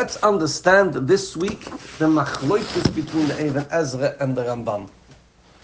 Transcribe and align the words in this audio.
Let's 0.00 0.16
understand 0.22 0.94
this 0.94 1.36
week 1.36 1.62
the 1.98 2.06
machloikus 2.06 2.94
between 2.94 3.28
the 3.28 3.44
Even 3.44 3.66
Ezra 3.70 4.16
and 4.18 4.34
the 4.34 4.44
Ramban. 4.44 4.88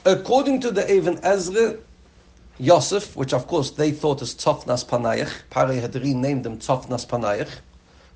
According 0.04 0.60
to 0.60 0.70
the 0.70 0.92
Even 0.92 1.18
Ezra, 1.24 1.78
Yosef, 2.58 3.16
which 3.16 3.32
of 3.32 3.46
course 3.46 3.70
they 3.70 3.92
thought 3.92 4.20
is 4.20 4.34
Tzofnas 4.34 4.84
Panayach, 4.84 5.30
Pari 5.48 5.78
had 5.78 5.94
renamed 5.94 6.44
him 6.44 6.58
Tzofnas 6.58 7.06
Panayach. 7.06 7.48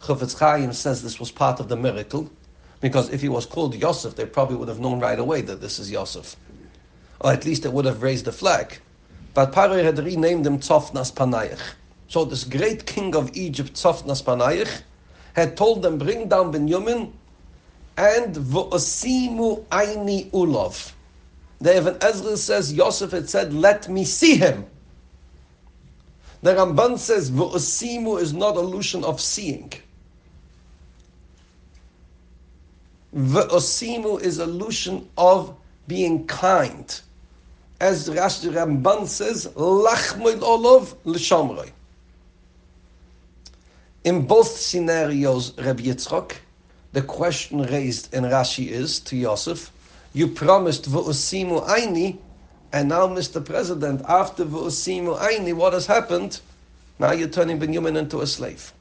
Chofetz 0.03 0.39
Chaim 0.39 0.75
says 0.75 1.03
this 1.03 1.19
was 1.19 1.31
part 1.31 1.59
of 1.59 1.71
the 1.71 1.77
miracle, 1.77 2.31
because 2.83 3.09
if 3.09 3.23
he 3.23 3.31
was 3.31 3.47
called 3.47 3.75
Yosef, 3.75 4.15
they 4.15 4.27
probably 4.27 4.57
would 4.57 4.69
have 4.69 4.79
known 4.79 5.01
right 5.01 5.19
away 5.19 5.41
that 5.41 5.63
this 5.63 5.79
is 5.79 5.91
Yosef. 5.91 6.37
Or 7.21 7.33
at 7.33 7.47
least 7.47 7.65
it 7.65 7.73
would 7.73 7.87
have 7.87 8.03
raised 8.03 8.27
the 8.27 8.33
flag. 8.33 8.79
But 9.33 9.53
Pari 9.53 9.83
had 9.83 9.99
renamed 9.99 10.47
him 10.47 10.59
Tzofnas 10.59 11.15
Panayach. 11.15 11.63
So 12.09 12.27
this 12.27 12.45
great 12.45 12.85
king 12.85 13.17
of 13.17 13.35
Egypt, 13.35 13.73
Tzofnas 13.73 14.23
Panayach, 14.23 14.83
had 15.35 15.57
told 15.57 15.83
them, 15.83 15.99
bring 15.99 16.29
down 16.29 16.51
Benjamin 16.51 17.13
and 17.97 18.35
v'osimu 18.35 19.65
aini 19.67 20.31
ulov. 20.31 20.93
The 21.61 21.77
Even 21.77 21.99
Ezra 22.01 22.37
says, 22.37 22.73
Yosef 22.73 23.11
had 23.11 23.29
said, 23.29 23.53
let 23.53 23.89
me 23.89 24.05
see 24.05 24.37
him. 24.37 24.65
The 26.43 26.55
Ramban 26.55 26.99
says, 26.99 27.31
v'osimu 27.31 28.21
is 28.21 28.33
not 28.33 28.57
illusion 28.57 29.05
of 29.05 29.21
seeing. 29.21 29.73
V'osimu 33.15 34.23
is 34.23 34.39
illusion 34.39 35.09
of 35.19 35.55
being 35.87 36.27
kind. 36.27 37.01
As 37.81 38.09
Rashi 38.09 38.51
Ramban 38.51 39.07
says, 39.07 39.47
lachmoid 39.49 40.41
olov 40.41 40.97
l'shamroi. 41.05 41.71
In 44.05 44.27
both 44.27 44.49
scenarios, 44.49 45.53
Rabbi 45.59 45.83
Yitzchok, 45.83 46.33
the 46.93 47.03
question 47.03 47.63
raised 47.63 48.13
in 48.15 48.25
Rashi 48.25 48.69
is 48.69 48.99
to 49.01 49.17
Yosef, 49.17 49.71
you 50.15 50.27
promised 50.27 50.91
v'usimu 50.91 51.67
aini, 51.69 52.19
and 52.73 52.89
now, 52.89 53.07
Mr. 53.07 53.45
President, 53.45 54.03
after 54.09 54.45
v'usimu 54.45 55.19
aini, 55.19 55.53
what 55.53 55.73
has 55.75 55.87
happened? 55.87 56.41
Now 56.99 57.13
you're 57.13 57.29
turning 57.29 57.59
Benjamin 57.59 57.97
into 57.97 58.21
a 58.21 58.27
slave. 58.27 58.73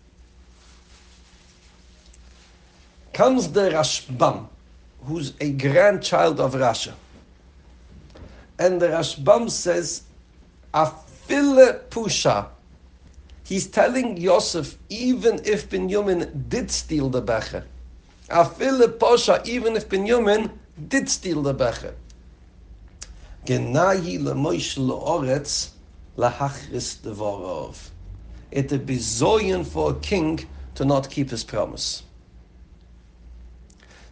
Comes 3.14 3.52
the 3.52 3.72
Rashbam, 3.72 4.48
who's 5.04 5.34
a 5.42 5.52
grandchild 5.52 6.40
of 6.40 6.54
Rashi. 6.54 6.94
And 8.58 8.82
the 8.82 8.88
Rashbam 8.88 9.52
says, 9.52 10.04
Afile 10.74 11.82
Pusha, 11.90 12.48
He's 13.50 13.66
telling 13.66 14.18
Yosef, 14.18 14.78
even 14.90 15.42
if 15.44 15.72
Binyamin 15.72 16.50
did 16.50 16.70
steal 16.70 17.10
the 17.10 17.20
Becher, 17.20 17.66
Afile 18.30 18.88
Posha, 18.90 19.44
even 19.48 19.76
if 19.76 19.90
Binyamin 19.90 20.52
did 20.88 21.10
steal 21.10 21.42
the 21.42 21.56
Becher, 21.56 21.96
Genayi 23.48 24.20
lemoish 24.20 24.78
leoretz 24.78 25.72
lahachris 26.16 27.02
devorov. 27.02 27.90
It 28.52 28.70
would 28.70 28.86
be 28.86 28.98
zoyen 28.98 29.66
for 29.66 29.94
a 29.94 29.96
king 29.96 30.48
to 30.76 30.86
not 30.86 31.10
keep 31.10 31.32
his 31.32 31.44
promise. 31.44 32.04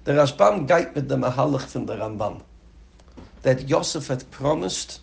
The 0.06 0.14
Rashbam 0.14 0.68
gait 0.68 0.96
with 0.96 1.10
the 1.10 1.16
Mahalach 1.16 1.68
from 1.68 1.86
the 1.86 1.96
Ramban 1.96 2.42
that 3.44 3.70
Yosef 3.70 4.08
had 4.08 4.32
promised 4.32 5.02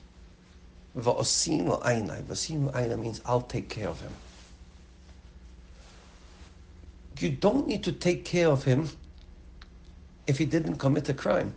Va'osinu 0.98 1.80
Ainai. 1.84 2.24
Va'osinu 2.24 2.72
Ainai 2.72 2.98
means 2.98 3.20
I'll 3.24 3.40
take 3.40 3.68
care 3.68 3.86
of 3.88 4.00
him. 4.00 4.10
You 7.20 7.30
don't 7.30 7.66
need 7.66 7.84
to 7.84 7.92
take 7.92 8.24
care 8.24 8.48
of 8.48 8.64
him 8.64 8.88
if 10.26 10.38
he 10.38 10.44
didn't 10.44 10.76
commit 10.76 11.08
a 11.08 11.14
crime. 11.14 11.54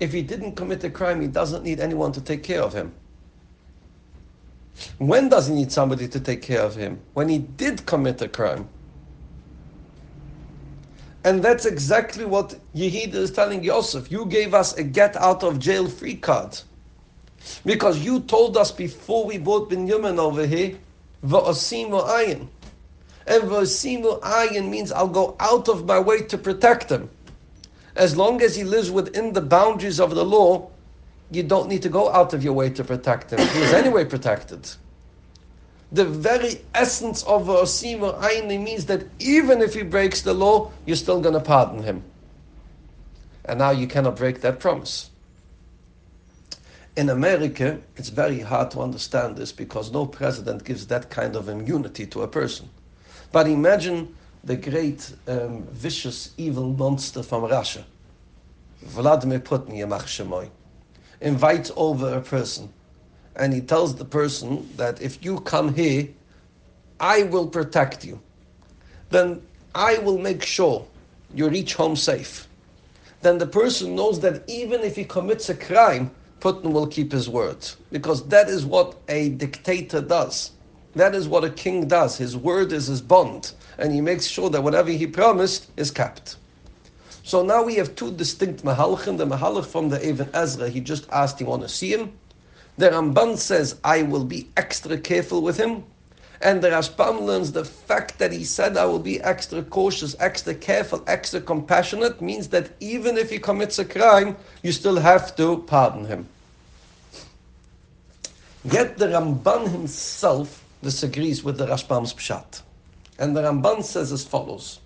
If 0.00 0.12
he 0.12 0.22
didn't 0.22 0.54
commit 0.56 0.82
a 0.84 0.90
crime, 0.90 1.20
he 1.20 1.28
doesn't 1.28 1.64
need 1.64 1.80
anyone 1.80 2.12
to 2.12 2.20
take 2.20 2.42
care 2.42 2.62
of 2.62 2.72
him. 2.72 2.92
When 4.98 5.28
does 5.28 5.48
he 5.48 5.54
need 5.54 5.70
somebody 5.70 6.08
to 6.08 6.20
take 6.20 6.42
care 6.42 6.62
of 6.62 6.74
him? 6.74 7.00
When 7.12 7.28
he 7.28 7.38
did 7.38 7.86
commit 7.86 8.20
a 8.22 8.28
crime. 8.28 8.68
And 11.24 11.42
that's 11.42 11.64
exactly 11.64 12.24
what 12.24 12.58
Yehida 12.74 13.14
is 13.14 13.30
telling 13.30 13.62
Yosef. 13.64 14.10
You 14.10 14.26
gave 14.26 14.52
us 14.52 14.76
a 14.76 14.82
get 14.82 15.16
out 15.16 15.42
of 15.42 15.58
jail 15.58 15.88
free 15.88 16.16
card. 16.16 16.58
Because 17.64 17.98
you 17.98 18.20
told 18.20 18.56
us 18.56 18.70
before 18.70 19.24
we 19.24 19.38
brought 19.38 19.70
Binyamin 19.70 20.18
over 20.18 20.46
here, 20.46 20.76
Va'asimu 21.24 22.06
ayin. 22.08 22.48
And 23.26 23.44
Va'asimu 23.44 24.20
ayin 24.20 24.68
means 24.68 24.92
I'll 24.92 25.08
go 25.08 25.36
out 25.40 25.68
of 25.68 25.86
my 25.86 25.98
way 25.98 26.22
to 26.22 26.36
protect 26.36 26.90
him. 26.90 27.08
As 27.96 28.16
long 28.16 28.42
as 28.42 28.56
he 28.56 28.64
lives 28.64 28.90
within 28.90 29.32
the 29.32 29.40
boundaries 29.40 30.00
of 30.00 30.14
the 30.14 30.24
law, 30.24 30.70
you 31.30 31.42
don't 31.42 31.68
need 31.68 31.82
to 31.82 31.88
go 31.88 32.10
out 32.10 32.34
of 32.34 32.44
your 32.44 32.52
way 32.52 32.70
to 32.70 32.84
protect 32.84 33.32
him. 33.32 33.38
He 33.38 33.60
is 33.60 33.72
anyway 33.72 34.04
protected. 34.04 34.68
The 35.92 36.04
very 36.04 36.60
essence 36.74 37.22
of 37.22 37.46
Va'asimu 37.46 38.20
ayin 38.20 38.62
means 38.62 38.86
that 38.86 39.06
even 39.20 39.62
if 39.62 39.74
he 39.74 39.82
breaks 39.82 40.22
the 40.22 40.34
law, 40.34 40.72
you're 40.86 40.96
still 40.96 41.20
going 41.20 41.34
to 41.34 41.40
pardon 41.40 41.82
him. 41.82 42.02
And 43.44 43.58
now 43.58 43.70
you 43.70 43.86
cannot 43.86 44.16
break 44.16 44.40
that 44.40 44.58
promise. 44.58 45.10
In 46.96 47.10
America, 47.10 47.80
it's 47.96 48.08
very 48.08 48.40
hard 48.40 48.70
to 48.72 48.80
understand 48.80 49.36
this 49.36 49.52
because 49.52 49.92
no 49.92 50.06
president 50.06 50.64
gives 50.64 50.86
that 50.88 51.10
kind 51.10 51.36
of 51.36 51.48
immunity 51.48 52.06
to 52.06 52.22
a 52.22 52.28
person. 52.28 52.68
But 53.34 53.48
imagine 53.48 54.14
the 54.44 54.54
great, 54.54 55.12
um, 55.26 55.64
vicious, 55.72 56.30
evil 56.36 56.68
monster 56.68 57.20
from 57.20 57.42
Russia, 57.42 57.84
Vladimir 58.80 59.40
Putin, 59.40 59.76
Yamach 59.76 60.04
Shemoy, 60.04 60.48
invites 61.20 61.72
over 61.74 62.14
a 62.14 62.20
person 62.20 62.72
and 63.34 63.52
he 63.52 63.60
tells 63.60 63.96
the 63.96 64.04
person 64.04 64.70
that 64.76 65.02
if 65.02 65.24
you 65.24 65.40
come 65.40 65.74
here, 65.74 66.10
I 67.00 67.24
will 67.24 67.48
protect 67.48 68.04
you. 68.04 68.20
Then 69.10 69.42
I 69.74 69.98
will 69.98 70.18
make 70.18 70.44
sure 70.44 70.86
you 71.34 71.48
reach 71.48 71.74
home 71.74 71.96
safe. 71.96 72.46
Then 73.22 73.38
the 73.38 73.48
person 73.48 73.96
knows 73.96 74.20
that 74.20 74.48
even 74.48 74.82
if 74.82 74.94
he 74.94 75.02
commits 75.02 75.48
a 75.48 75.56
crime, 75.56 76.12
Putin 76.38 76.70
will 76.70 76.86
keep 76.86 77.10
his 77.10 77.28
word. 77.28 77.68
Because 77.90 78.24
that 78.28 78.48
is 78.48 78.64
what 78.64 78.94
a 79.08 79.30
dictator 79.30 80.00
does. 80.00 80.52
That 80.96 81.14
is 81.14 81.28
what 81.28 81.44
a 81.44 81.50
king 81.50 81.88
does. 81.88 82.16
His 82.16 82.36
word 82.36 82.72
is 82.72 82.86
his 82.86 83.00
bond. 83.00 83.52
And 83.78 83.92
he 83.92 84.00
makes 84.00 84.26
sure 84.26 84.48
that 84.50 84.62
whatever 84.62 84.90
he 84.90 85.06
promised 85.06 85.70
is 85.76 85.90
kept. 85.90 86.36
So 87.24 87.42
now 87.42 87.62
we 87.62 87.74
have 87.76 87.94
two 87.96 88.12
distinct 88.12 88.64
mahalchim. 88.64 89.16
The 89.16 89.26
mahalch 89.26 89.66
from 89.66 89.88
the 89.88 90.06
Even 90.06 90.28
Ezra, 90.34 90.68
he 90.68 90.80
just 90.80 91.08
asked, 91.10 91.40
you 91.40 91.46
want 91.46 91.62
to 91.62 91.68
see 91.68 91.92
him? 91.92 92.12
The 92.76 92.90
Ramban 92.90 93.38
says, 93.38 93.76
I 93.82 94.02
will 94.02 94.24
be 94.24 94.48
extra 94.56 94.98
careful 94.98 95.42
with 95.42 95.56
him. 95.56 95.84
And 96.40 96.60
the 96.60 96.68
Rashbam 96.68 97.22
learns 97.22 97.52
the 97.52 97.64
fact 97.64 98.18
that 98.18 98.32
he 98.32 98.44
said, 98.44 98.76
I 98.76 98.84
will 98.84 98.98
be 98.98 99.20
extra 99.22 99.62
cautious, 99.62 100.14
extra 100.20 100.54
careful, 100.54 101.02
extra 101.06 101.40
compassionate, 101.40 102.20
means 102.20 102.48
that 102.48 102.70
even 102.80 103.16
if 103.16 103.30
he 103.30 103.38
commits 103.38 103.78
a 103.78 103.84
crime, 103.84 104.36
you 104.62 104.72
still 104.72 104.96
have 104.96 105.34
to 105.36 105.58
pardon 105.66 106.04
him. 106.04 106.28
Yet 108.64 108.98
the 108.98 109.06
Ramban 109.06 109.68
himself 109.68 110.63
disagrees 110.84 111.42
with 111.42 111.58
the 111.58 111.66
Rashbam's 111.66 112.14
pshat. 112.14 112.62
And 113.18 113.36
the 113.36 113.42
Ramban 113.42 113.82
says 113.82 114.12
as 114.12 114.24
follows. 114.24 114.78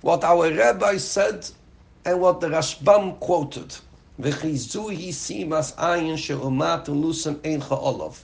What 0.00 0.24
our 0.24 0.52
rabbi 0.52 0.96
said 0.96 1.48
and 2.04 2.20
what 2.20 2.40
the 2.40 2.48
Rashbam 2.48 3.20
quoted. 3.20 3.76
V'chizuhi 4.20 5.08
simas 5.08 5.74
ayin 5.76 6.16
she'umat 6.16 6.86
lusam 6.86 7.38
ein 7.44 7.60
cha'olov. 7.60 8.22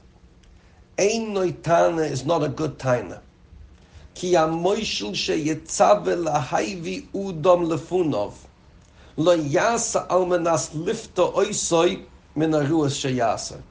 Ein 0.99 1.35
noitana 1.35 2.11
is 2.11 2.25
not 2.25 2.43
a 2.43 2.49
good 2.49 2.79
taina. 2.79 3.21
Ki 4.15 4.33
amoishel 4.33 5.15
she'yetzave 5.15 6.15
lahayvi 6.27 7.07
udom 7.13 7.67
lefunov. 7.69 8.35
lo 9.17 9.37
yasa 9.37 10.07
al 10.09 10.27
menas 10.27 10.71
lifto 10.75 11.33
oisoi 11.35 12.05
min 12.35 12.51
aruas 12.51 13.01
she 13.01 13.17
yasa. 13.17 13.63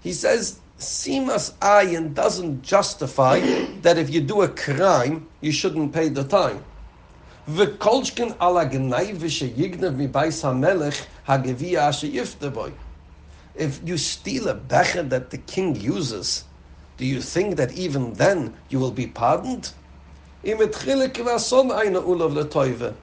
He 0.00 0.12
says, 0.12 0.60
Simas 0.78 1.52
Ayin 1.54 2.14
doesn't 2.14 2.62
justify 2.62 3.40
that 3.80 3.96
if 3.96 4.10
you 4.10 4.20
do 4.20 4.42
a 4.42 4.48
crime, 4.48 5.26
you 5.40 5.50
shouldn't 5.50 5.92
pay 5.92 6.10
the 6.10 6.24
time. 6.24 6.62
Ve 7.46 7.66
kolchken 7.66 8.36
ala 8.40 8.66
gnai 8.66 9.12
ve 9.14 9.28
she 9.28 9.48
yignev 9.48 9.96
mi 9.96 10.06
bais 10.06 10.42
ha-melech 10.42 11.06
ha-gevia 11.24 11.80
ha-she. 11.80 12.18
If 13.54 13.80
you 13.86 13.96
steal 13.96 14.48
a 14.48 14.54
becher 14.54 15.02
that 15.04 15.30
the 15.30 15.38
king 15.38 15.74
uses, 15.76 16.44
do 16.98 17.06
you 17.06 17.22
think 17.22 17.56
that 17.56 17.72
even 17.72 18.12
then 18.14 18.54
you 18.68 18.78
will 18.78 18.90
be 18.90 19.06
pardoned? 19.06 19.72
Im 20.44 20.60
et 20.60 20.72
chile 20.72 21.08
kvason 21.08 21.76
aina 21.76 22.00
ulov 22.00 22.34
le 22.34 22.44
toive. 22.44 22.94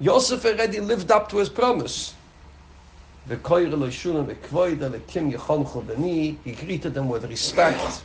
Yosef 0.00 0.44
already 0.44 0.80
lived 0.80 1.10
up 1.10 1.28
to 1.28 1.38
his 1.38 1.48
promise. 1.48 2.14
He 3.28 3.36
greeted 3.36 3.70
them 6.94 7.08
with 7.08 7.24
respect. 7.24 8.02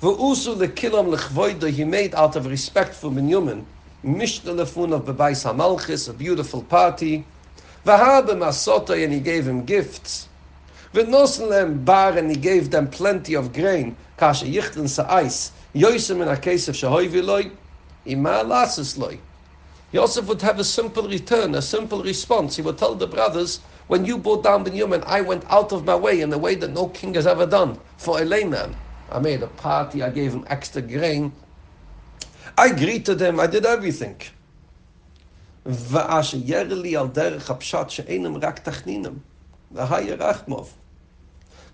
He 0.00 1.84
made 1.84 2.14
out 2.14 2.36
of 2.36 2.46
respect 2.46 2.94
for 2.94 3.10
Binyamin. 3.10 3.64
Mishta 4.04 4.54
lefun 4.54 4.92
of 4.92 5.04
Bebais 5.06 5.44
HaMalchis, 5.44 6.08
a 6.08 6.12
beautiful 6.12 6.62
party. 6.62 7.24
V'habe 7.84 8.30
masota 8.36 9.02
and 9.02 9.12
he 9.12 9.18
gave 9.18 9.48
him 9.48 9.64
gifts. 9.64 10.28
V'nosen 10.94 11.48
lem 11.48 11.84
bar 11.84 12.16
and 12.16 12.30
he 12.30 12.36
gave 12.36 12.70
them 12.70 12.88
plenty 12.88 13.34
of 13.34 13.52
grain. 13.52 13.96
Kasha 14.16 14.44
yichten 14.44 14.88
sa'ais. 14.88 15.50
Yosem 15.74 16.22
in 16.22 16.28
a 16.28 16.36
case 16.36 16.68
of 16.68 16.76
shahoivi 16.76 17.24
loy. 17.24 17.50
Ima 18.04 18.44
lasis 18.44 18.96
loy. 18.98 19.18
Yosef 19.91 20.25
would 20.27 20.41
have 20.41 20.59
a 20.59 20.63
simple 20.63 21.07
return, 21.07 21.53
a 21.53 21.61
simple 21.61 22.01
response. 22.01 22.55
He 22.55 22.63
would 22.63 22.79
tell 22.79 22.95
the 22.95 23.07
brothers, 23.07 23.59
when 23.87 24.05
you 24.05 24.17
brought 24.17 24.43
down 24.43 24.65
Binyamin, 24.65 25.03
I 25.05 25.21
went 25.21 25.45
out 25.49 25.71
of 25.71 25.85
my 25.85 25.95
way 25.95 26.21
in 26.21 26.33
a 26.33 26.37
way 26.37 26.55
that 26.55 26.71
no 26.71 26.87
king 26.87 27.13
has 27.13 27.27
ever 27.27 27.45
done 27.45 27.79
for 27.97 28.19
Elena. 28.19 28.71
I 29.09 29.19
made 29.19 29.43
a 29.43 29.47
party, 29.47 30.01
I 30.01 30.09
gave 30.09 30.33
him 30.33 30.45
extra 30.47 30.81
grain. 30.81 31.31
I 32.57 32.71
greeted 32.71 33.21
him, 33.21 33.39
I 33.39 33.47
did 33.47 33.65
everything. 33.65 34.17
ואשר 35.65 36.73
לי 36.73 36.97
על 36.97 37.07
דרך 37.07 37.49
הפשט 37.51 37.89
שאינם 37.89 38.37
רק 38.37 38.59
תכנינם, 38.59 39.13
והיה 39.71 40.15
רחמוב. 40.15 40.73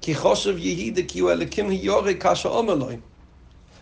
כי 0.02 0.16
חושב 0.16 0.58
יהידה 0.58 1.02
כי 1.08 1.20
הוא 1.20 1.32
אלוקים 1.32 1.70
היורי 1.70 2.20
כאשר 2.20 2.50
אומר 2.50 2.76
לו. 2.76 2.90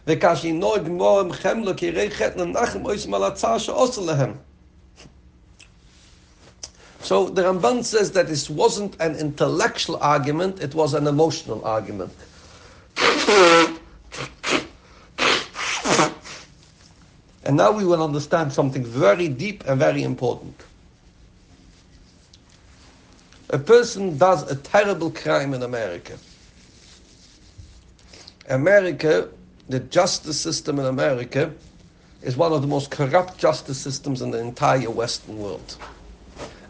וכאשר 0.06 0.46
ינוג 0.46 0.88
מורם 0.88 1.32
חמלו 1.32 1.76
כי 1.76 1.87
יראה 1.87 2.10
חטא 2.10 2.38
לנחם 2.38 2.84
אויסם 2.84 3.14
על 3.14 3.25
הצער 3.25 3.58
שעושה 3.58 4.00
להם. 4.00 4.34
So 7.04 7.26
the 7.26 7.43
Ramban 7.43 7.84
says 7.84 8.12
that 8.12 8.28
this 8.28 8.49
wasn't 8.49 8.96
an 9.00 9.16
intellectual 9.16 9.96
argument, 9.96 10.60
it 10.60 10.75
was 10.75 10.94
an 10.94 11.06
emotional 11.08 11.64
argument. 11.64 12.12
and 17.44 17.56
now 17.56 17.72
we 17.72 17.84
will 17.84 18.02
understand 18.02 18.52
something 18.52 18.84
very 18.84 19.28
deep 19.28 19.64
and 19.66 19.78
very 19.81 20.04
important. 20.04 20.54
A 23.50 23.58
person 23.58 24.16
does 24.16 24.50
a 24.50 24.54
terrible 24.56 25.10
crime 25.10 25.52
in 25.54 25.62
America. 25.62 26.16
America, 28.49 29.28
the 29.69 29.81
justice 29.81 30.41
system 30.41 30.79
in 30.79 30.87
America, 30.87 31.53
is 32.23 32.37
one 32.37 32.53
of 32.53 32.62
the 32.62 32.69
most 32.69 32.91
corrupt 32.91 33.38
justice 33.38 33.79
systems 33.79 34.23
in 34.23 34.31
the 34.31 34.38
entire 34.38 34.91
Western 34.91 35.38
world. 35.38 35.76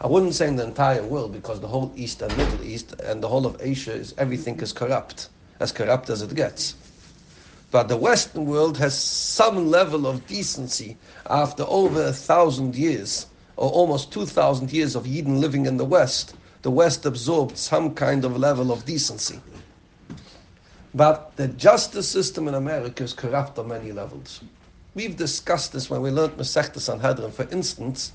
I 0.01 0.07
wouldn't 0.07 0.33
say 0.33 0.47
in 0.47 0.55
the 0.55 0.65
entire 0.65 1.03
world 1.03 1.31
because 1.31 1.59
the 1.59 1.67
whole 1.67 1.93
East 1.95 2.21
and 2.21 2.35
Middle 2.35 2.61
East 2.63 2.93
and 3.03 3.21
the 3.21 3.27
whole 3.27 3.45
of 3.45 3.57
Asia 3.61 3.93
is 3.93 4.13
everything 4.17 4.59
is 4.59 4.73
corrupt, 4.73 5.29
as 5.59 5.71
corrupt 5.71 6.09
as 6.09 6.21
it 6.21 6.33
gets. 6.35 6.75
But 7.71 7.87
the 7.87 7.97
Western 7.97 8.45
world 8.45 8.77
has 8.77 8.97
some 8.97 9.69
level 9.69 10.05
of 10.05 10.27
decency 10.27 10.97
after 11.29 11.63
over 11.67 12.03
a 12.03 12.13
thousand 12.13 12.75
years, 12.75 13.27
or 13.55 13.69
almost 13.69 14.11
two 14.11 14.25
thousand 14.25 14.73
years 14.73 14.95
of 14.95 15.07
Eden 15.07 15.39
living 15.39 15.65
in 15.65 15.77
the 15.77 15.85
West. 15.85 16.35
The 16.63 16.71
West 16.71 17.05
absorbed 17.05 17.57
some 17.57 17.93
kind 17.93 18.25
of 18.25 18.37
level 18.37 18.71
of 18.71 18.85
decency. 18.85 19.39
But 20.93 21.35
the 21.35 21.47
justice 21.47 22.07
system 22.07 22.47
in 22.47 22.53
America 22.53 23.03
is 23.03 23.13
corrupt 23.13 23.57
on 23.57 23.69
many 23.69 23.91
levels. 23.91 24.41
We've 24.93 25.17
discussed 25.17 25.73
this 25.73 25.89
when 25.89 26.01
we 26.01 26.11
learned 26.11 26.37
Masechta 26.37 26.79
Sanhedrin, 26.79 27.31
for 27.31 27.47
instance 27.49 28.11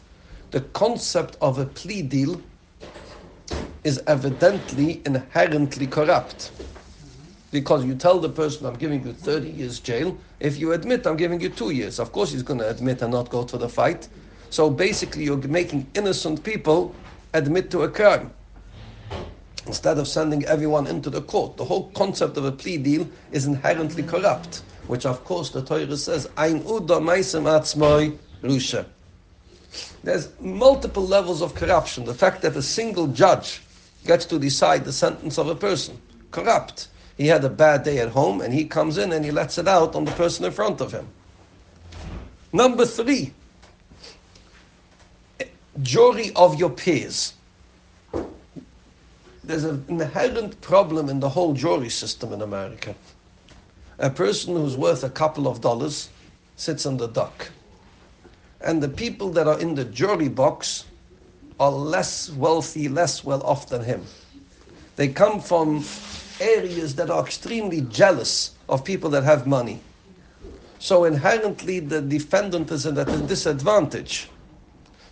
the 0.51 0.61
concept 0.61 1.37
of 1.41 1.59
a 1.59 1.67
plea 1.67 2.03
deal 2.03 2.41
is 3.85 4.01
evidently 4.07 5.03
inherently 5.05 5.87
corrupt. 5.87 6.53
Because 7.51 7.85
you 7.85 7.95
tell 7.95 8.19
the 8.19 8.29
person, 8.29 8.67
I'm 8.67 8.75
giving 8.75 9.05
you 9.05 9.13
30 9.13 9.51
years 9.51 9.81
jail. 9.81 10.17
If 10.41 10.59
you 10.59 10.73
admit, 10.73 11.07
I'm 11.07 11.17
giving 11.17 11.41
you 11.41 11.49
two 11.49 11.71
years. 11.71 11.99
Of 11.99 12.13
course, 12.13 12.33
he's 12.33 12.43
going 12.43 12.61
to 12.61 12.69
admit 12.69 13.03
and 13.03 13.13
not 13.13 13.31
go 13.31 13.45
to 13.45 13.57
the 13.57 13.69
fight. 13.69 14.09
So 14.51 14.71
basically, 14.71 15.25
you're 15.25 15.37
making 15.37 15.91
innocent 15.95 16.43
people 16.45 16.95
admit 17.35 17.71
to 17.71 17.83
a 17.83 17.91
crime 17.91 18.33
instead 19.69 19.99
of 19.99 20.09
sending 20.09 20.45
everyone 20.47 20.87
into 20.87 21.11
the 21.11 21.21
court. 21.21 21.57
The 21.57 21.65
whole 21.65 21.91
concept 21.91 22.37
of 22.37 22.45
a 22.45 22.51
plea 22.51 22.79
deal 22.79 23.09
is 23.31 23.47
inherently 23.47 24.03
corrupt, 24.03 24.63
which 24.89 25.07
of 25.07 25.23
course 25.25 25.51
the 25.51 25.63
Torah 25.63 25.97
says, 25.97 26.29
Ein 26.37 26.63
uda 26.63 26.99
maisem 27.01 27.45
atzmoi 27.45 28.17
rusha. 28.43 28.87
There's 30.03 30.31
multiple 30.41 31.07
levels 31.07 31.43
of 31.43 31.55
corruption. 31.55 32.05
The 32.05 32.15
fact 32.15 32.43
that 32.43 32.57
a 32.57 32.63
single 32.63 33.07
judge 33.09 33.61
gets 34.07 34.25
to 34.27 34.39
decide 34.39 34.85
the 34.85 34.93
sentence 34.93 35.39
of 35.39 35.49
a 35.49 35.55
person, 35.55 36.01
corrupt. 36.31 36.89
He 37.19 37.27
had 37.27 37.45
a 37.45 37.51
bad 37.51 37.83
day 37.83 37.99
at 37.99 38.09
home 38.09 38.41
and 38.41 38.55
he 38.55 38.65
comes 38.65 38.97
in 38.97 39.13
and 39.13 39.25
he 39.25 39.31
lets 39.31 39.59
it 39.59 39.69
out 39.69 39.95
on 39.95 40.05
the 40.05 40.13
person 40.13 40.47
in 40.47 40.53
front 40.53 40.81
of 40.81 40.93
him. 40.93 41.07
Number 42.53 42.87
three, 42.87 43.35
jury 45.83 46.33
of 46.35 46.59
your 46.59 46.71
peers. 46.71 47.35
There's 49.49 49.65
an 49.65 49.83
inherent 49.89 50.61
problem 50.61 51.09
in 51.09 51.21
the 51.21 51.31
whole 51.31 51.55
jury 51.55 51.89
system 51.89 52.35
in 52.35 52.43
America. 52.43 52.95
A 53.99 54.11
person 54.11 54.55
who's 54.55 54.77
worth 54.77 55.03
a 55.03 55.09
couple 55.09 55.49
of 55.49 55.63
dollars 55.63 56.11
sits 56.57 56.85
on 56.85 56.99
the 56.99 57.07
dock 57.07 57.49
and 58.61 58.83
the 58.83 58.91
people 58.91 59.31
that 59.31 59.49
are 59.49 59.59
in 59.59 59.75
the 59.75 59.87
jury 59.87 60.29
box 60.29 60.85
are 61.59 61.71
less 61.71 62.29
wealthy, 62.31 62.91
less 62.91 63.25
well 63.25 63.43
off 63.43 63.71
than 63.71 63.83
him. 63.83 64.05
They 64.97 65.09
come 65.09 65.41
from 65.41 65.83
areas 66.41 66.95
that 66.97 67.09
are 67.09 67.25
extremely 67.25 67.81
jealous 67.81 68.51
of 68.69 68.85
people 68.85 69.09
that 69.11 69.25
have 69.25 69.47
money. 69.47 69.81
So 70.79 71.05
inherently, 71.05 71.81
the 71.81 72.03
defendant 72.03 72.71
is 72.71 72.85
at 72.85 72.99
a 72.99 73.05
disadvantage 73.27 74.29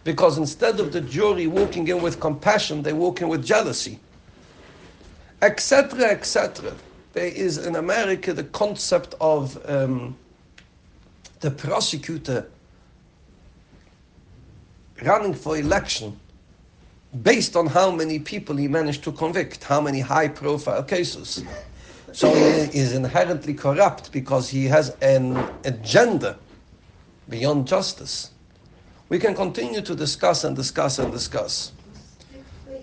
because 0.04 0.36
instead 0.36 0.78
of 0.78 0.92
the 0.92 1.00
jury 1.00 1.46
walking 1.46 1.88
in 1.88 2.02
with 2.02 2.20
compassion, 2.20 2.82
they 2.82 2.92
walk 2.92 3.22
in 3.22 3.28
with 3.28 3.42
jealousy, 3.42 3.98
etc., 5.42 6.04
etc. 6.10 6.74
There 7.12 7.26
is 7.26 7.58
in 7.58 7.76
America 7.76 8.32
the 8.32 8.44
concept 8.44 9.14
of 9.20 9.58
um, 9.68 10.16
the 11.40 11.50
prosecutor 11.50 12.50
running 15.02 15.34
for 15.34 15.56
election 15.56 16.18
based 17.22 17.56
on 17.56 17.66
how 17.66 17.90
many 17.90 18.18
people 18.18 18.56
he 18.56 18.68
managed 18.68 19.04
to 19.04 19.12
convict, 19.12 19.64
how 19.64 19.80
many 19.80 20.00
high 20.00 20.28
profile 20.28 20.82
cases. 20.82 21.44
So 22.12 22.32
he 22.32 22.78
is 22.78 22.94
inherently 22.94 23.54
corrupt 23.54 24.12
because 24.12 24.48
he 24.48 24.64
has 24.66 24.90
an 25.02 25.36
agenda 25.64 26.38
beyond 27.28 27.66
justice. 27.66 28.30
We 29.08 29.18
can 29.18 29.34
continue 29.34 29.82
to 29.82 29.94
discuss 29.94 30.44
and 30.44 30.56
discuss 30.56 30.98
and 30.98 31.12
discuss. 31.12 31.72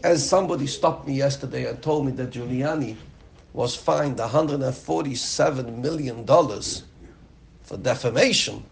As 0.04 0.28
somebody 0.28 0.68
stopped 0.68 1.08
me 1.08 1.14
yesterday 1.14 1.66
and 1.66 1.82
told 1.82 2.06
me 2.06 2.12
that 2.14 2.32
Giuliani 2.32 2.98
was 3.54 3.74
fined 3.74 4.18
$147 4.18 5.78
million 5.78 6.26
for 7.62 7.78
defamation, 7.78 8.66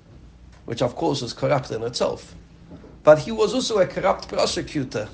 which 0.65 0.81
of 0.81 0.97
course 0.97 1.21
is 1.21 1.31
corrupt 1.31 1.71
in 1.71 1.83
itself. 1.83 2.35
But 3.03 3.19
he 3.19 3.31
was 3.31 3.53
also 3.53 3.77
a 3.79 3.87
corrupt 3.87 4.27
prosecutor. 4.27 5.07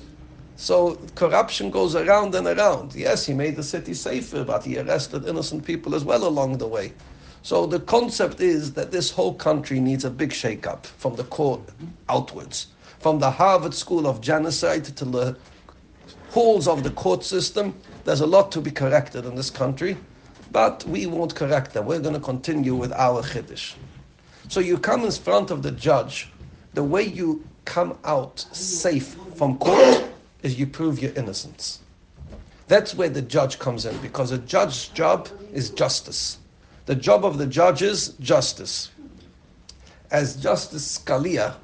So 0.56 0.96
corruption 1.14 1.70
goes 1.70 1.94
around 1.94 2.34
and 2.34 2.48
around. 2.48 2.96
Yes, 2.96 3.24
he 3.24 3.32
made 3.32 3.54
the 3.54 3.62
city 3.62 3.94
safer, 3.94 4.42
but 4.42 4.64
he 4.64 4.76
arrested 4.76 5.24
innocent 5.24 5.64
people 5.64 5.94
as 5.94 6.04
well 6.04 6.26
along 6.26 6.58
the 6.58 6.66
way. 6.66 6.94
So 7.42 7.64
the 7.64 7.78
concept 7.78 8.40
is 8.40 8.72
that 8.72 8.90
this 8.90 9.12
whole 9.12 9.34
country 9.34 9.78
needs 9.78 10.04
a 10.04 10.10
big 10.10 10.32
shake-up 10.32 10.84
from 10.84 11.14
the 11.14 11.24
court 11.24 11.60
outwards. 12.08 12.66
From 12.98 13.20
the 13.20 13.30
Harvard 13.30 13.72
School 13.72 14.08
of 14.08 14.20
Genocide 14.20 14.84
to 14.96 15.04
the 15.04 15.36
halls 16.38 16.68
of 16.68 16.84
the 16.84 16.90
court 16.90 17.24
system, 17.24 17.74
there's 18.04 18.20
a 18.20 18.26
lot 18.26 18.52
to 18.52 18.60
be 18.60 18.70
corrected 18.70 19.24
in 19.24 19.34
this 19.34 19.50
country, 19.50 19.96
but 20.52 20.84
we 20.84 21.04
won't 21.04 21.34
correct 21.34 21.72
them. 21.72 21.84
We're 21.84 21.98
going 21.98 22.14
to 22.14 22.20
continue 22.20 22.76
with 22.76 22.92
our 22.92 23.22
chiddush. 23.22 23.74
So 24.46 24.60
you 24.60 24.78
come 24.78 25.04
in 25.04 25.10
front 25.10 25.50
of 25.50 25.64
the 25.64 25.72
judge, 25.72 26.30
the 26.74 26.84
way 26.84 27.02
you 27.02 27.44
come 27.64 27.98
out 28.04 28.38
safe 28.52 29.16
from 29.34 29.58
court 29.58 30.04
is 30.44 30.56
you 30.56 30.68
prove 30.68 31.02
your 31.02 31.12
innocence. 31.14 31.80
That's 32.68 32.94
where 32.94 33.08
the 33.08 33.22
judge 33.22 33.58
comes 33.58 33.84
in, 33.84 33.98
because 33.98 34.30
a 34.30 34.38
judge's 34.38 34.86
job 34.86 35.28
is 35.52 35.70
justice. 35.70 36.38
The 36.86 36.94
job 36.94 37.24
of 37.24 37.38
the 37.38 37.48
judge 37.48 37.82
is 37.82 38.10
justice. 38.20 38.92
As 40.12 40.36
Justice 40.36 40.98
Scalia 40.98 41.56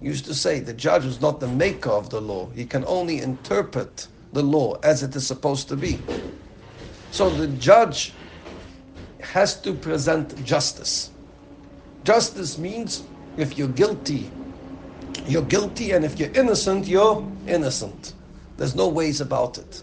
used 0.00 0.26
to 0.26 0.34
say, 0.34 0.60
the 0.60 0.74
judge 0.74 1.04
is 1.06 1.20
not 1.20 1.40
the 1.40 1.48
maker 1.48 1.90
of 1.90 2.10
the 2.10 2.20
law. 2.20 2.50
He 2.50 2.66
can 2.66 2.84
only 2.86 3.20
interpret 3.20 4.08
the 4.32 4.42
law 4.42 4.74
as 4.82 5.02
it 5.02 5.16
is 5.16 5.26
supposed 5.26 5.68
to 5.68 5.76
be. 5.76 6.10
So 7.10 7.30
the 7.30 7.48
judge 7.48 8.18
has 9.20 9.60
to 9.62 9.74
present 9.74 10.42
justice. 10.44 11.12
Justice 12.04 12.58
means 12.58 13.10
if 13.36 13.58
you're 13.58 13.68
guilty, 13.68 14.34
you're 15.26 15.42
guilty, 15.44 15.92
and 15.92 16.04
if 16.04 16.18
you're 16.18 16.32
innocent, 16.34 16.86
you're 16.88 17.30
innocent. 17.46 18.14
There's 18.56 18.76
no 18.76 18.88
ways 18.88 19.20
about 19.20 19.58
it. 19.58 19.82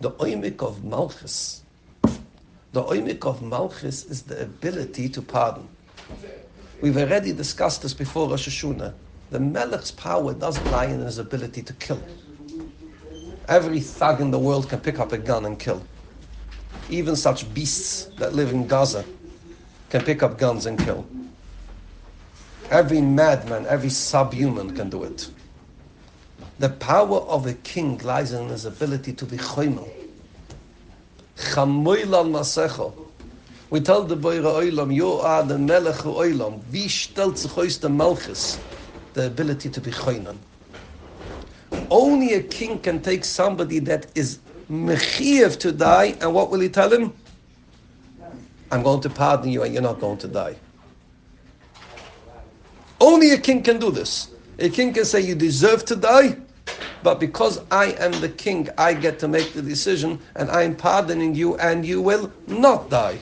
The 0.00 0.12
oimik 0.12 0.62
of 0.62 0.84
Malchus, 0.84 1.64
the 2.72 2.82
oimik 2.84 3.26
of 3.26 3.42
Malchus 3.42 4.04
is 4.04 4.24
the 4.24 4.42
ability 4.42 5.08
to 5.10 5.22
pardon. 5.22 5.70
We've 6.82 6.96
already 6.96 7.32
discussed 7.32 7.82
this 7.82 7.94
before 7.94 8.28
Rosh 8.28 8.48
Hashanah. 8.48 8.92
The 9.30 9.38
Melech's 9.38 9.92
power 9.92 10.34
doesn't 10.34 10.68
lie 10.68 10.86
in 10.86 10.98
his 10.98 11.18
ability 11.18 11.62
to 11.62 11.72
kill. 11.74 12.02
Every 13.46 13.78
thug 13.78 14.20
in 14.20 14.32
the 14.32 14.38
world 14.40 14.68
can 14.68 14.80
pick 14.80 14.98
up 14.98 15.12
a 15.12 15.18
gun 15.18 15.44
and 15.44 15.56
kill. 15.56 15.80
Even 16.88 17.14
such 17.14 17.54
beasts 17.54 18.06
that 18.18 18.34
live 18.34 18.50
in 18.50 18.66
Gaza 18.66 19.04
can 19.90 20.02
pick 20.02 20.24
up 20.24 20.38
guns 20.38 20.66
and 20.66 20.76
kill. 20.76 21.06
Every 22.68 23.00
madman, 23.00 23.64
every 23.66 23.90
subhuman 23.90 24.74
can 24.74 24.90
do 24.90 25.04
it. 25.04 25.30
The 26.58 26.70
power 26.70 27.18
of 27.18 27.46
a 27.46 27.54
king 27.54 27.98
lies 27.98 28.32
in 28.32 28.48
his 28.48 28.64
ability 28.64 29.12
to 29.12 29.24
be 29.24 29.36
choimel. 29.36 29.88
Chamoil 31.36 32.12
al 32.12 32.24
masecho. 32.24 33.11
We 33.72 33.80
tell 33.80 34.02
the 34.02 34.16
boy 34.16 34.36
Oilam, 34.36 34.94
you 34.94 35.12
are 35.12 35.42
the 35.42 35.56
melech 35.58 36.04
Oilam. 36.04 36.60
Wie 36.70 36.88
stellt 36.88 37.38
sich 37.38 37.56
aus 37.56 37.78
der 37.78 37.88
Malchus? 37.88 38.60
The 39.14 39.24
ability 39.24 39.70
to 39.70 39.80
be 39.80 39.90
choinan. 39.90 40.36
Only 41.88 42.34
a 42.34 42.42
king 42.42 42.78
can 42.80 43.00
take 43.00 43.24
somebody 43.24 43.78
that 43.78 44.08
is 44.14 44.40
mechiev 44.70 45.58
to 45.60 45.72
die, 45.72 46.14
and 46.20 46.34
what 46.34 46.50
will 46.50 46.60
he 46.60 46.68
tell 46.68 46.92
him? 46.92 47.14
I'm 48.70 48.82
going 48.82 49.00
to 49.00 49.08
pardon 49.08 49.48
you, 49.48 49.62
and 49.62 49.72
you're 49.72 49.82
not 49.82 50.00
going 50.00 50.18
to 50.18 50.28
die. 50.28 50.56
Only 53.00 53.30
a 53.30 53.38
king 53.38 53.62
can 53.62 53.78
do 53.78 53.90
this. 53.90 54.32
A 54.58 54.68
king 54.68 54.92
can 54.92 55.06
say, 55.06 55.22
You 55.22 55.34
deserve 55.34 55.86
to 55.86 55.96
die, 55.96 56.36
but 57.02 57.18
because 57.18 57.58
I 57.70 57.92
am 57.92 58.20
the 58.20 58.28
king, 58.28 58.68
I 58.76 58.92
get 58.92 59.18
to 59.20 59.28
make 59.28 59.54
the 59.54 59.62
decision, 59.62 60.20
and 60.36 60.50
I'm 60.50 60.76
pardoning 60.76 61.34
you, 61.34 61.56
and 61.56 61.86
you 61.86 62.02
will 62.02 62.30
not 62.46 62.90
die. 62.90 63.18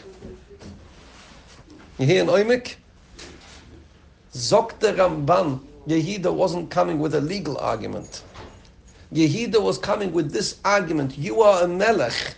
You 2.01 2.07
hear 2.07 2.23
in 2.23 2.29
Oymik? 2.29 2.77
Zok 4.33 4.79
the 4.79 4.95
Ramban, 4.95 5.61
Yehida 5.87 6.33
wasn't 6.33 6.71
coming 6.71 6.99
with 6.99 7.15
a 7.15 7.21
legal 7.21 7.59
argument. 7.59 8.23
Yehida 9.13 9.61
was 9.61 9.77
coming 9.77 10.11
with 10.11 10.33
this 10.33 10.61
argument 10.65 11.19
You 11.19 11.43
are 11.43 11.65
a 11.65 11.69
melech, 11.69 12.37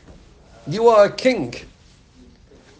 you 0.67 0.89
are 0.89 1.05
a 1.05 1.13
king. 1.13 1.55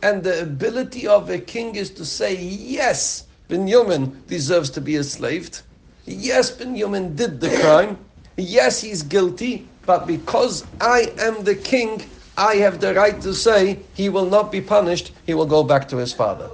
And 0.03 0.25
the 0.25 0.43
ability 0.43 1.07
of 1.07 1.31
a 1.31 1.39
king 1.39 1.77
is 1.77 1.89
to 1.91 2.05
say, 2.05 2.35
Yes, 2.35 3.29
Binyamin 3.49 4.27
deserves 4.27 4.69
to 4.71 4.81
be 4.81 4.97
enslaved. 4.97 5.63
Yes, 6.05 6.51
Binyamin 6.51 7.15
did 7.15 7.41
the 7.41 7.57
crime. 7.61 7.97
Yes, 8.37 8.81
he's 8.81 9.05
guilty. 9.05 9.69
But 9.87 10.09
because 10.09 10.65
I 10.81 11.13
am 11.21 11.45
the 11.45 11.55
king, 11.55 12.03
I 12.37 12.57
have 12.57 12.81
the 12.81 12.93
right 12.93 13.21
to 13.21 13.35
say 13.35 13.79
he 13.95 14.09
will 14.09 14.27
not 14.27 14.51
be 14.51 14.61
punished, 14.61 15.13
he 15.27 15.35
will 15.35 15.47
go 15.47 15.63
back 15.63 15.87
to 15.91 15.99
his 15.99 16.13
father. 16.13 16.51